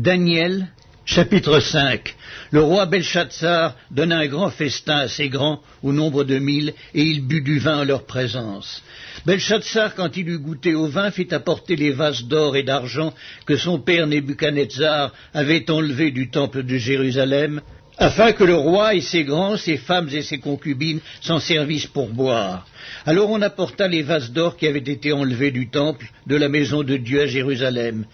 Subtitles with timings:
[0.00, 0.66] Daniel,
[1.04, 2.16] chapitre 5
[2.52, 7.20] Le roi Belshazzar donna un grand festin assez grand, au nombre de mille, et il
[7.20, 8.82] but du vin en leur présence.
[9.26, 13.12] Belshazzar, quand il eut goûté au vin, fit apporter les vases d'or et d'argent
[13.44, 17.60] que son père Nebuchadnezzar avait enlevés du temple de Jérusalem,
[17.98, 22.08] afin que le roi et ses grands, ses femmes et ses concubines s'en servissent pour
[22.08, 22.66] boire.
[23.04, 26.84] Alors on apporta les vases d'or qui avaient été enlevés du temple de la maison
[26.84, 28.06] de Dieu à Jérusalem.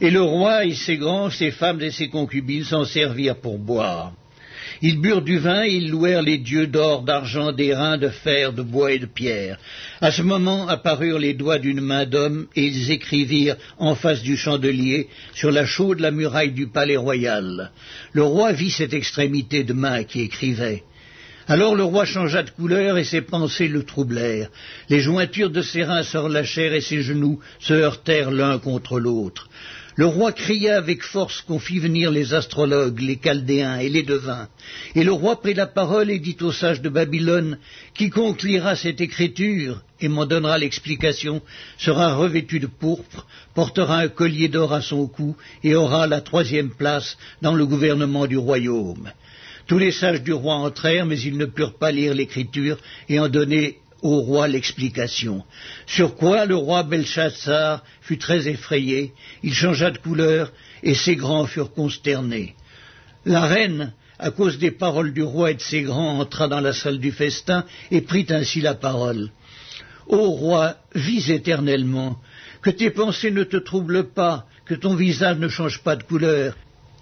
[0.00, 4.12] Et le roi et ses grands, ses femmes et ses concubines s'en servirent pour boire.
[4.82, 8.62] Ils burent du vin et ils louèrent les dieux d'or, d'argent, d'airain, de fer, de
[8.62, 9.58] bois et de pierre.
[10.00, 14.36] À ce moment apparurent les doigts d'une main d'homme et ils écrivirent en face du
[14.36, 17.70] chandelier sur la chaude la muraille du palais royal.
[18.12, 20.82] Le roi vit cette extrémité de main qui écrivait.
[21.48, 24.50] Alors le roi changea de couleur et ses pensées le troublèrent.
[24.88, 29.48] Les jointures de ses reins se relâchèrent et ses genoux se heurtèrent l'un contre l'autre.
[29.94, 34.48] Le roi cria avec force qu'on fit venir les astrologues, les chaldéens et les devins.
[34.96, 37.58] Et le roi prit la parole et dit aux sages de Babylone,
[37.94, 41.40] Quiconque lira cette écriture et m'en donnera l'explication
[41.78, 46.70] sera revêtu de pourpre, portera un collier d'or à son cou et aura la troisième
[46.70, 49.12] place dans le gouvernement du royaume.
[49.66, 52.78] Tous les sages du roi entrèrent, mais ils ne purent pas lire l'écriture
[53.08, 55.44] et en donner au roi l'explication.
[55.86, 61.46] Sur quoi le roi Belshazzar fut très effrayé, il changea de couleur, et ses grands
[61.46, 62.54] furent consternés.
[63.24, 66.72] La reine, à cause des paroles du roi et de ses grands, entra dans la
[66.72, 69.30] salle du festin et prit ainsi la parole.
[70.06, 72.20] Ô roi, vis éternellement,
[72.62, 76.54] que tes pensées ne te troublent pas, que ton visage ne change pas de couleur,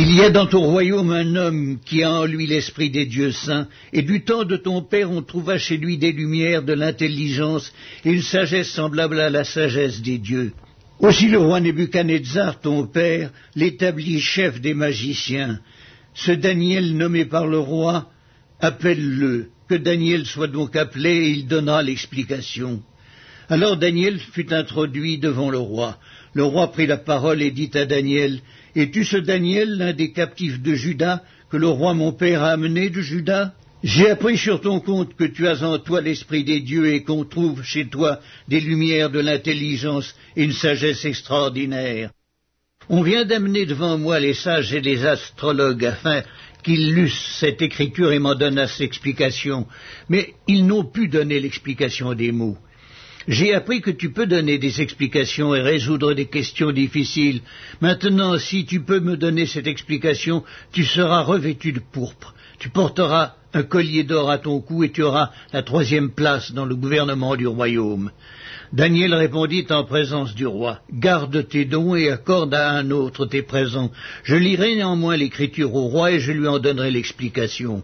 [0.00, 3.32] il y a dans ton royaume un homme qui a en lui l'esprit des dieux
[3.32, 7.72] saints, et du temps de ton père on trouva chez lui des lumières, de l'intelligence
[8.04, 10.52] et une sagesse semblable à la sagesse des dieux.
[11.00, 15.58] Aussi le roi Nebuchadnezzar, ton père, l'établit chef des magiciens.
[16.14, 18.08] Ce Daniel nommé par le roi,
[18.60, 19.48] appelle-le.
[19.68, 22.82] Que Daniel soit donc appelé et il donnera l'explication.
[23.48, 25.98] Alors Daniel fut introduit devant le roi.
[26.34, 28.40] Le roi prit la parole et dit à Daniel,
[28.76, 32.90] Es-tu ce Daniel, l'un des captifs de Juda, que le roi mon père a amené
[32.90, 33.54] de Juda?
[33.84, 37.24] J'ai appris sur ton compte que tu as en toi l'esprit des dieux et qu'on
[37.24, 42.10] trouve chez toi des lumières de l'intelligence et une sagesse extraordinaire.
[42.88, 46.22] On vient d'amener devant moi les sages et les astrologues afin
[46.64, 49.66] qu'ils lussent cette écriture et m'en donnassent l'explication,
[50.08, 52.58] mais ils n'ont pu donner l'explication des mots.
[53.28, 57.42] J'ai appris que tu peux donner des explications et résoudre des questions difficiles.
[57.82, 62.34] Maintenant, si tu peux me donner cette explication, tu seras revêtu de pourpre.
[62.58, 66.64] Tu porteras un collier d'or à ton cou et tu auras la troisième place dans
[66.64, 68.12] le gouvernement du royaume.
[68.72, 73.42] Daniel répondit en présence du roi, Garde tes dons et accorde à un autre tes
[73.42, 73.90] présents.
[74.24, 77.82] Je lirai néanmoins l'écriture au roi et je lui en donnerai l'explication.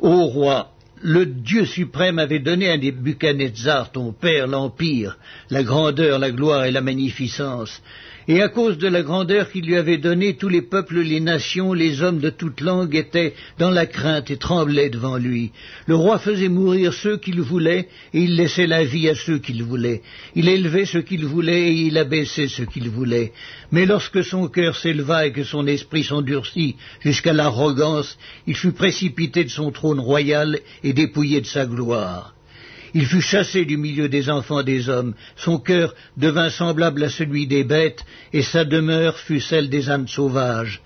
[0.00, 0.72] Ô roi,
[1.02, 5.18] le Dieu suprême avait donné à Nebuchadnezzar, ton père, l'empire,
[5.50, 7.82] la grandeur, la gloire et la magnificence.
[8.28, 11.72] Et à cause de la grandeur qu'il lui avait donnée, tous les peuples, les nations,
[11.72, 15.50] les hommes de toute langue étaient dans la crainte et tremblaient devant lui.
[15.86, 19.62] Le roi faisait mourir ceux qu'il voulait, et il laissait la vie à ceux qu'il
[19.64, 20.02] voulait.
[20.36, 23.32] Il élevait ceux qu'il voulait, et il abaissait ceux qu'il voulait.
[23.72, 29.42] Mais lorsque son cœur s'éleva et que son esprit s'endurcit jusqu'à l'arrogance, il fut précipité
[29.42, 32.34] de son trône royal et dépouillé de sa gloire.
[32.94, 37.46] Il fut chassé du milieu des enfants des hommes, son cœur devint semblable à celui
[37.46, 40.82] des bêtes, et sa demeure fut celle des âmes sauvages.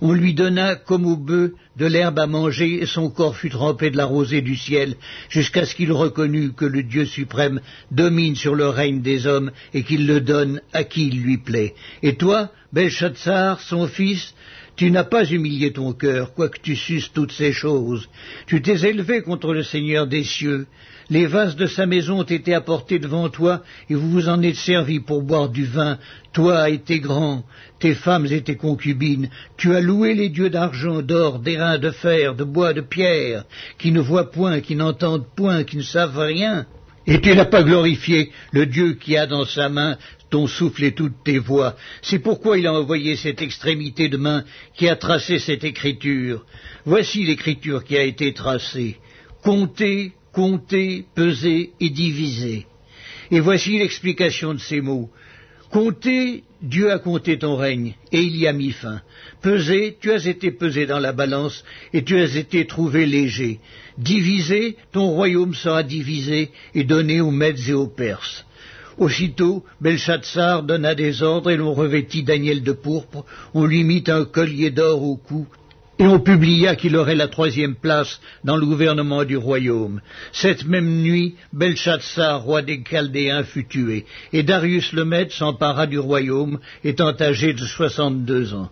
[0.00, 3.90] On lui donna, comme au bœuf, de l'herbe à manger, et son corps fut trempé
[3.90, 4.96] de la rosée du ciel,
[5.28, 7.60] jusqu'à ce qu'il reconnût que le Dieu suprême
[7.90, 11.74] domine sur le règne des hommes, et qu'il le donne à qui il lui plaît.
[12.02, 14.34] Et toi, Belshazzar, son fils,
[14.76, 18.08] tu n'as pas humilié ton cœur, quoique tu susses toutes ces choses.
[18.46, 20.66] Tu t'es élevé contre le Seigneur des cieux.
[21.10, 24.56] Les vases de sa maison ont été apportés devant toi, et vous vous en êtes
[24.56, 25.98] servis pour boire du vin,
[26.32, 27.44] toi et tes grands,
[27.78, 29.28] tes femmes et tes concubines.
[29.56, 33.44] Tu as loué les dieux d'argent, d'or, d'airain, de fer, de bois, de pierre,
[33.78, 36.66] qui ne voient point, qui n'entendent point, qui ne savent rien.
[37.06, 39.98] Et tu n'as pas glorifié le Dieu qui a dans sa main
[40.30, 41.76] ton souffle et toutes tes voix.
[42.02, 46.44] C'est pourquoi il a envoyé cette extrémité de main qui a tracé cette écriture.
[46.84, 48.96] Voici l'écriture qui a été tracée.
[49.42, 52.66] Comptez, compter, peser et diviser.
[53.30, 55.10] Et voici l'explication de ces mots.
[55.74, 59.02] Compter, Dieu a compté ton règne, et il y a mis fin.
[59.42, 63.58] Peser, tu as été pesé dans la balance, et tu as été trouvé léger.
[63.98, 68.46] Diviser, ton royaume sera divisé et donné aux Mèdes et aux Perses.
[68.98, 74.24] Aussitôt, Belshazzar donna des ordres et l'on revêtit Daniel de pourpre, on lui mit un
[74.26, 75.48] collier d'or au cou,
[75.98, 80.00] et on publia qu'il aurait la troisième place dans le gouvernement du royaume.
[80.32, 85.98] Cette même nuit, Belshazzar, roi des Chaldéens, fut tué, et Darius le Mède s'empara du
[85.98, 88.70] royaume, étant âgé de soixante-deux ans.